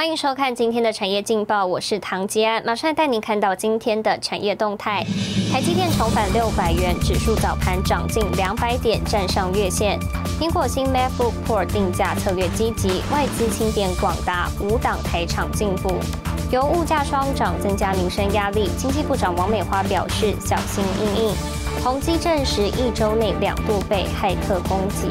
[0.00, 5.04] 欢迎收看今天的产业劲报，我是唐吉安，马上带您看到今天的产业动态。
[5.52, 10.00] 台积电重返六百元，指数早盘涨近两百点，站上月线。
[10.40, 15.92] 苹果新 MacBook Pro 定价策略积极，外资清点广达五档台厂进步。
[16.50, 21.34] 由物价双涨增加民生压力，经济部长王美花表示小心应应。
[21.84, 25.08] 宏基证实一周内两度被骇客攻击。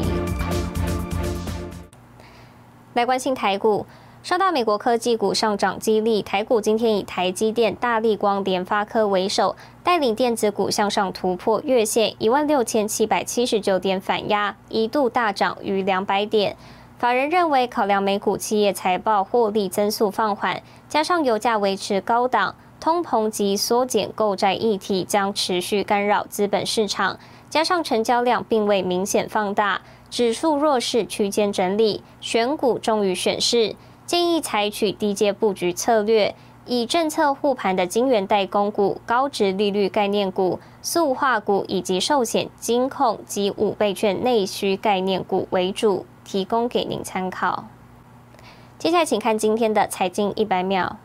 [2.94, 3.86] 来关心台股。
[4.22, 16.54] 受到美国科技股上涨激励，台股今天以台积电、大力光、联发科为首，带领电子股向上突破月线一万六千七百七十九点反压，一度大涨逾两百点。
[16.98, 33.74] 法人认为，考量美股企业财报获利增速放缓，加上油价维持高档，通膨及缩减购债议题将持续干扰资本市场，加上成交量并未明显放大，指数弱势区间整理，选股重于选市。
[34.10, 36.34] 建议采取低阶布局策略，
[36.66, 47.66] 以政策护盘的金元代工股、高值利率概念股、塑化股以及寿险、金控及五倍券内需概念股为主，提供给您参考。
[48.80, 50.96] 接下来，请看今天的财经一百秒。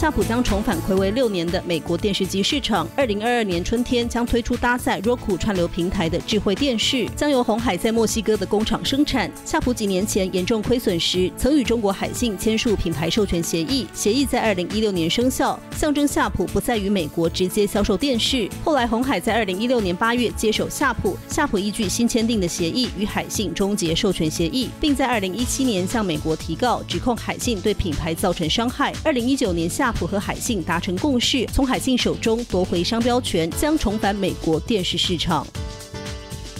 [0.00, 2.88] 夏普将重返暌违六年的美国电视机市场。
[2.96, 9.30] 二零二二年春天将推出搭载 Roku 串流平台的智慧电视，将由红海在墨西哥的工厂生产。
[9.44, 18.48] 夏普几年前严重亏损时，曾与中国海信签署品牌授权协议，协议在二零一六年生效，象征夏普不再与美国直接销售电视。
[18.64, 28.94] 后来红海在二零一六年八月接手夏普，夏普依据新签订的协议与海信终结授权协议，并在二零一七年向美国提告，指控海信对品牌造成伤害。
[29.04, 29.89] 二零一九年夏。
[29.92, 35.46] 普和海信达成共识，从海信手中夺回商标权，将重返美国电视市场。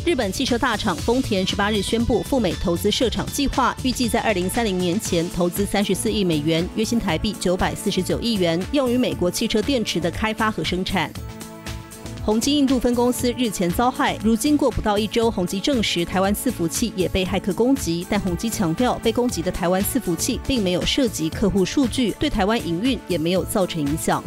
[0.07, 11.13] 日本汽车大厂丰田十八日宣布赴美投资设厂计划，预计在二零三零年前投资三十四亿美元，约新台币九百四十九亿元，用于美国汽车电池的开发和生产。
[12.23, 24.23] 宏基印度分公司日前遭害，如今过不到一周，宏基证实台湾伺服器也被骇客攻击，但宏基强调，被攻击的台湾伺服器并没有涉及客户数据，对台湾营运也没有造成影响。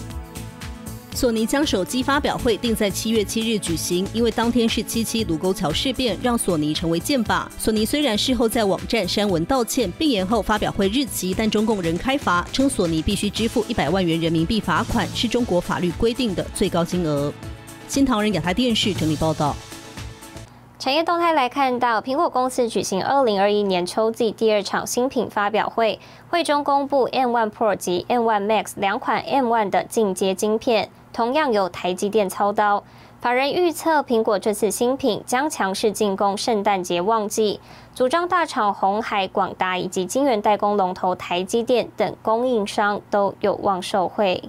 [1.14, 7.46] 索尼将手机发表会定在七月七日举行，因为当天是七七卢沟桥事变，让索尼成为箭靶。
[7.60, 17.32] 索尼虽然事后在网站删文道歉，并延后发表会日期，但中共仍开罚，称索尼必须支付一百万元人民币罚款，是中国法律规定的最高金额。
[17.94, 19.56] 新唐人亚太电视整理报道。
[20.80, 32.84] 产业动态来看到，苹果公司举行二零二一年秋季第二场新品发表会，会中公布 M1 Pro 及 M1 Max 两款 M1 的进阶晶片，同样由台积电操刀。
[33.22, 37.60] 法人预测，苹果这次新品将强势进攻圣诞节旺季，
[37.94, 44.42] 组装大厂红海、广达以及晶圆代工龙头台积电等供应商都有望受惠。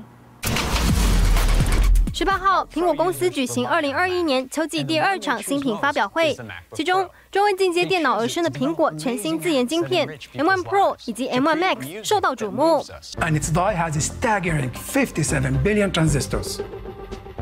[2.14, 6.36] 十八号，苹果公司举行二零二一年秋季第二场新品发表会，
[6.74, 12.84] 其中专为进阶电脑而生的苹果全新自研晶片 M1 Pro 以及 M1 Max 受到瞩目。
[13.20, 16.60] And its die has a staggering 57 billion transistors.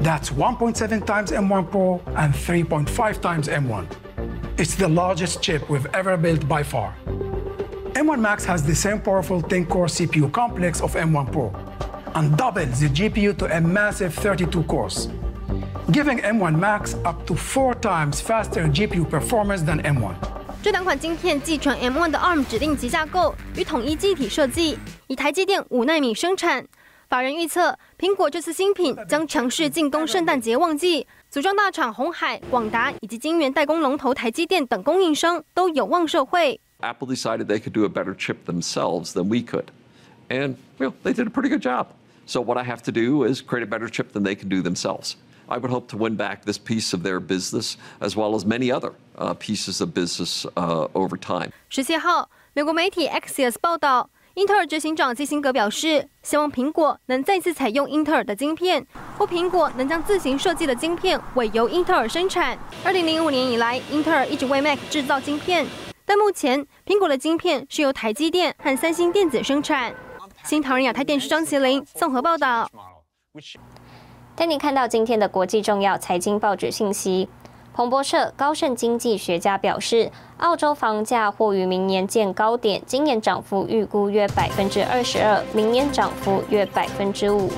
[0.03, 3.85] That's 1.7 times M1 Pro and 3.5 times M1.
[4.57, 6.93] It's the largest chip we've ever built by far.
[7.93, 11.51] M1 Max has the same powerful 10-core CPU complex of M1 Pro
[12.13, 15.07] and doubles the GPU to a massive 32 cores,
[15.91, 20.13] giving M1 Max up to four times faster GPU performance than M1.
[20.63, 24.77] 这两款晶片继承 M1 的 ARM 指令集架构与统一记忆体设计，
[25.07, 26.65] 以台积电五纳米生产。
[27.07, 36.59] 法人预测，苹果这次新品将强势进攻圣诞节旺季，组装大厂红海、广达以及晶圆代工龙头台积电等供应商都有望受惠。
[36.81, 39.67] Apple decided they could do a better chip themselves than we could,
[40.27, 41.87] and well, they did a pretty good job.
[42.25, 44.61] So what I have to do is create a better chip than they can do
[44.61, 45.15] themselves.
[45.47, 48.69] I would hope to win back this piece of their business as well as many
[48.69, 51.51] other uh, pieces of business uh, over time.
[51.69, 58.85] 十七号，美国媒体 Axios 报道，英特尔执行长基辛格表示，希望苹果能再次采用英特尔的晶片，
[59.17, 62.59] 或苹果能将自行设计的晶片委由英特尔生产。
[62.83, 65.65] 二零零五年以来，英特尔一直为 Mac 制造晶片，
[66.03, 69.95] 但目前苹果的晶片是由台积电和三星电子生产。
[70.44, 72.68] 新唐人亚太电视张麒麟综合报道。
[74.34, 77.28] 带您看到今天的国际重要财经报纸信息。
[77.72, 87.50] 彭博社高盛经济学家表示，澳洲房价或于明年见高点，今年涨幅预估约百分之二十二，明年涨幅约百分之五。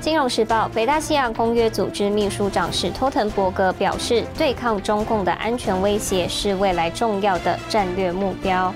[0.00, 8.74] 金融时报，北大西洋公约组织秘书长史托滕伯格表示，对抗中共的安全威胁是未来重要的战略目标。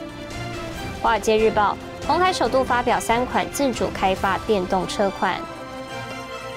[1.02, 1.76] 华尔街日报，
[2.06, 5.40] 红海首度发表三款自主开发电动车款。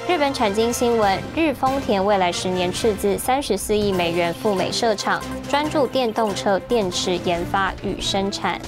[0.05, 8.59] 日本产经新闻，日丰田未来十年斥资三十四亿美元赴美设厂，专注电动车电池研发与生产。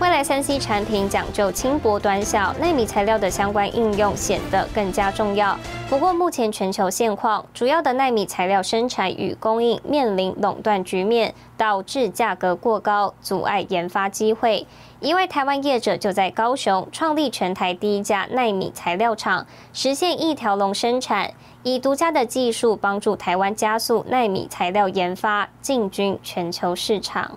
[0.00, 5.56] 未来三 C 产品讲究轻薄短小，纳米材料的相关应用显得更加重要。
[5.88, 14.66] 不过，目前全球现况，主要的纳米材料生产与供应面临垄断局面，导致价格过高，阻碍研发机会。
[15.02, 21.34] 一位台湾业者就在高雄创立全台第一家纳米材料厂，实现一条龙生产，
[21.64, 27.36] 以独家的技术帮助台湾加速纳米材料研发，进军全球市场。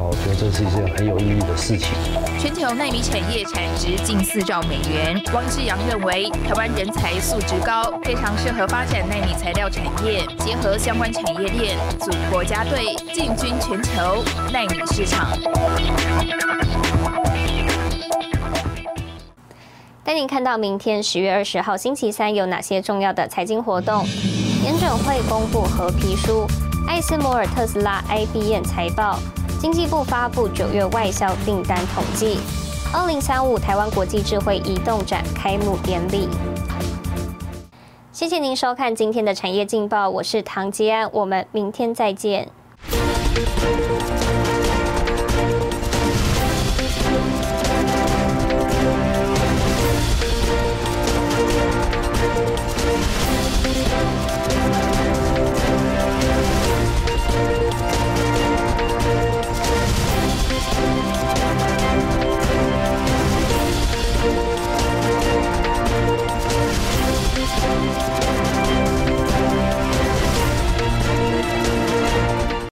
[0.00, 1.88] 我觉得这是一件很有意义的事情。
[2.38, 5.20] 全球纳米产业产值近四兆美元。
[5.34, 15.36] 汪志阳认为，台湾人才素质高，非常适合发展纳米材料产业，结合相关产业链，组国家队，进军全球纳米市场。
[20.04, 24.06] 带您看到明天十月二十号星期三有哪些重要的财经活动？
[24.64, 26.46] 研准会公布合皮书，
[26.86, 29.18] 艾斯摩尔特斯拉 IBM 财报。
[29.60, 32.38] 经济部发布九月外销订单统计。
[32.94, 36.28] 二零三五台湾国际智慧移动展开幕典礼。
[38.12, 42.48] 谢谢您收看今天的产业劲报，我是唐吉安，我们明天再见。